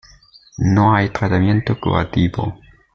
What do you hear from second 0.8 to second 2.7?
hay tratamiento curativo.